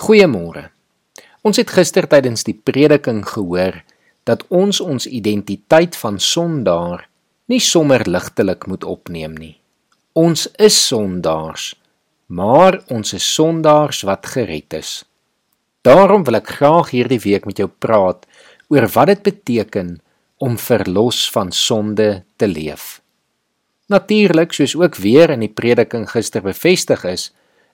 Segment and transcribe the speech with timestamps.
[0.00, 0.70] Goeiemôre.
[1.44, 3.82] Ons het gister tydens die prediking gehoor
[4.24, 7.04] dat ons ons identiteit van sondaar
[7.52, 9.58] nie sommer ligtelik moet opneem nie.
[10.16, 11.74] Ons is sondaars,
[12.26, 15.02] maar ons is sondaars wat gered is.
[15.84, 18.24] Daarom wil ek graag hierdie week met jou praat
[18.72, 19.96] oor wat dit beteken
[20.42, 23.02] om verlos van sonde te leef.
[23.92, 27.28] Natuurlik, soos ook weer in die prediking gister bevestig is,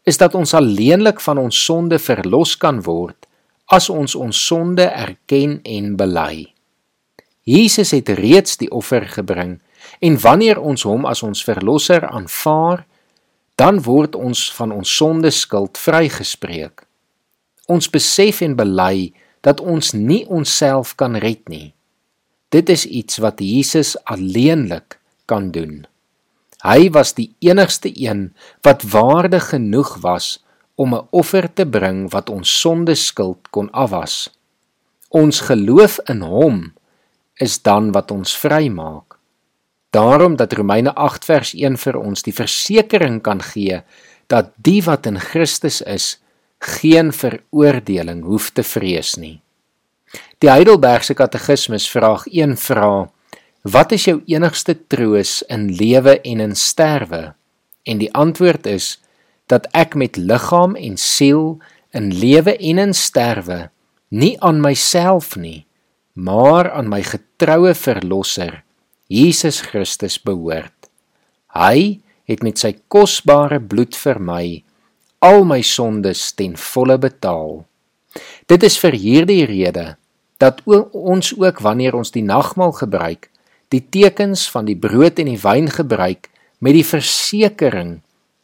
[0.09, 3.29] is dat ons alleenlik van ons sonde verlos kan word
[3.69, 6.49] as ons ons sonde erken en bely.
[7.45, 9.59] Jesus het reeds die offer gebring
[10.05, 12.87] en wanneer ons hom as ons verlosser aanvaar,
[13.61, 16.85] dan word ons van ons sonde skuld vrygespreek.
[17.69, 19.11] Ons besef en bely
[19.45, 21.75] dat ons nie onsself kan red nie.
[22.49, 24.97] Dit is iets wat Jesus alleenlik
[25.29, 25.85] kan doen.
[26.67, 28.35] Hy was die enigste een
[28.67, 30.39] wat waardig genoeg was
[30.75, 34.31] om 'n offer te bring wat ons sonde skuld kon afwas.
[35.09, 36.73] Ons geloof in hom
[37.35, 39.19] is dan wat ons vrymaak.
[39.91, 43.83] Daarom dat Romeine 8 vers 1 vir ons die versekering kan gee
[44.27, 46.19] dat die wat in Christus is,
[46.59, 49.41] geen veroordeling hoef te vrees nie.
[50.39, 53.09] Die Heidelbergse Katekismus vraag 1 vra:
[53.69, 57.35] Wat is jou enigste troos in lewe en in sterwe?
[57.85, 58.97] En die antwoord is
[59.51, 61.59] dat ek met liggaam en siel
[61.97, 63.67] in lewe en in sterwe
[64.09, 65.67] nie aan myself nie,
[66.15, 68.63] maar aan my getroue verlosser,
[69.13, 70.89] Jesus Christus behoort.
[71.53, 74.45] Hy het met sy kosbare bloed vir my
[75.25, 77.67] al my sondes ten volle betaal.
[78.49, 79.97] Dit is vir hierdie rede
[80.39, 83.29] dat ons ook wanneer ons die nagmaal gebruik,
[83.69, 86.31] die tekens van die brood en die wyn gebruik
[86.65, 87.99] met die versekering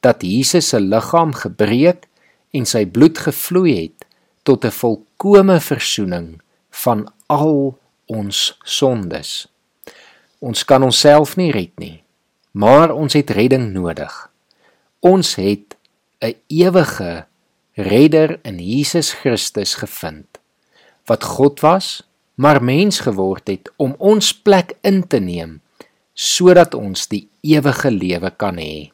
[0.05, 2.05] dat Jesus se liggaam gebreek
[2.55, 4.07] en sy bloed gevloei het
[4.45, 9.49] tot 'n volkomme verzoening van al ons sondes.
[10.39, 12.03] Ons kan onsself nie red nie,
[12.53, 14.13] maar ons het redding nodig.
[15.01, 15.77] Ons het
[16.21, 17.27] 'n ewige
[17.75, 20.39] redder in Jesus Christus gevind
[21.07, 22.03] wat God was
[22.35, 25.61] maar mens geword het om ons plek in te neem
[26.15, 28.91] sodat ons die ewige lewe kan hê.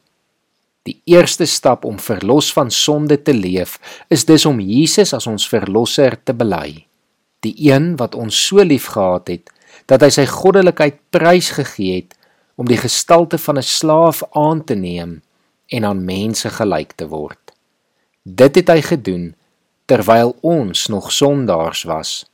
[0.89, 3.77] Die eerste stap om verlos van sonde te leef
[4.09, 6.87] is dus om Jesus as ons verlosser te bely.
[7.45, 9.51] Die een wat ons so liefgehad het
[9.85, 12.17] dat hy sy goddelikheid prysgegee het
[12.57, 15.21] om die gestalte van 'n slaaf aan te neem
[15.69, 17.53] en aan mense gelyk te word.
[18.23, 19.35] Dit het hy gedoen
[19.85, 22.30] terwyl ons nog sondaars was.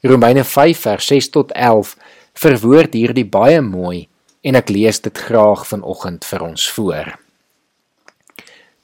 [0.00, 1.96] Romeine 5 vers 6 tot 11
[2.40, 4.08] verwoord hierdie baie mooi
[4.40, 7.10] en ek lees dit graag vanoggend vir ons voor.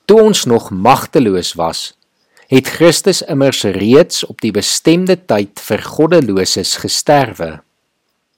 [0.05, 1.95] Toe ons nog magteloos was,
[2.53, 7.61] het Christus immers reeds op die bestemde tyd vir goddeloses gesterwe.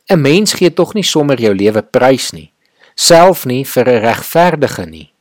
[0.09, 2.53] 'n Mens gee tog nie sommer jou lewe prys nie,
[2.95, 5.13] self nie vir 'n regverdige nie.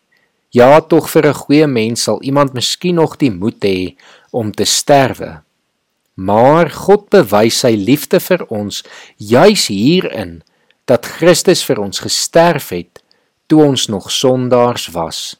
[0.51, 3.95] Ja, tog vir 'n goeie mens sal iemand miskien nog die moed hê
[4.31, 5.41] om te sterwe.
[6.17, 8.81] Maar God bewys sy liefde vir ons
[9.21, 10.39] juis hierin
[10.89, 13.03] dat Christus vir ons gesterf het
[13.47, 15.35] toe ons nog sondaars was.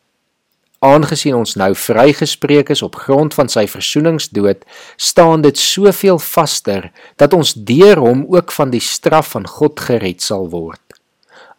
[0.86, 4.62] Aangesien ons nou vrygespreek is op grond van sy versoeningsdood,
[5.02, 10.22] staan dit soveel vaster dat ons deur hom ook van die straf van God gered
[10.22, 10.82] sal word.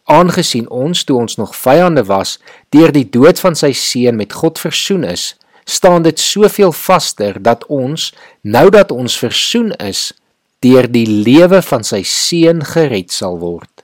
[0.07, 2.37] Aangesien ons toe ons nog vyande was,
[2.71, 5.33] deur die dood van sy seun met God versoen is,
[5.63, 10.13] staan dit soveel vaster dat ons nou dat ons versoen is
[10.59, 13.83] deur die lewe van sy seun gered sal word.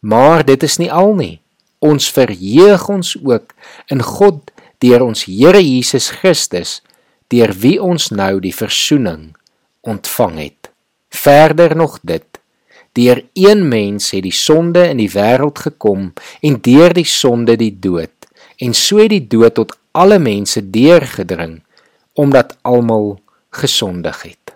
[0.00, 1.40] Maar dit is nie al nie.
[1.78, 3.54] Ons verheug ons ook
[3.90, 4.50] in God
[4.82, 6.80] deur ons Here Jesus Christus
[7.32, 9.32] deur wie ons nou die versoening
[9.80, 10.70] ontvang het.
[11.08, 12.26] Verder nog dit
[12.92, 16.10] Deur een mens het die sonde in die wêreld gekom
[16.44, 18.12] en deur die sonde die dood
[18.60, 21.60] en so het die dood tot alle mense deurgedring
[22.12, 23.18] omdat almal
[23.52, 24.52] gesondig het.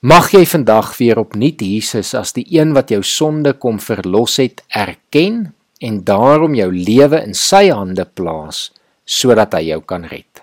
[0.00, 4.62] Mag jy vandag weer opnuut Jesus as die een wat jou sonde kom verlos het
[4.70, 5.48] erken
[5.82, 8.68] en daarom jou lewe in sy hande plaas
[9.02, 10.42] sodat hy jou kan red.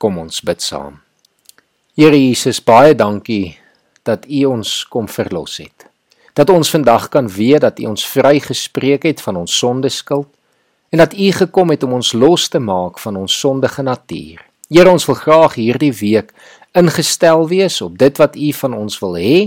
[0.00, 1.02] Kom ons bid saam.
[1.96, 3.58] Here Jesus, baie dankie
[4.04, 5.86] dat U ons kom verlos het.
[6.34, 10.28] Dat ons vandag kan weet dat U ons vrygespreek het van ons sondeskuld
[10.94, 14.44] en dat U gekom het om ons los te maak van ons sondige natuur.
[14.70, 16.30] Here, ons wil graag hierdie week
[16.78, 19.40] ingestel wees op dit wat U van ons wil hê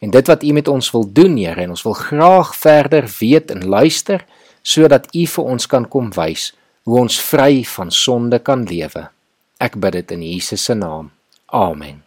[0.00, 3.52] en dit wat U met ons wil doen, Here, en ons wil graag verder weet
[3.52, 4.24] en luister
[4.64, 6.54] sodat U vir ons kan kom wys
[6.88, 9.04] hoe ons vry van sonde kan lewe.
[9.60, 11.12] Ek bid dit in Jesus se naam.
[11.52, 12.05] Amen.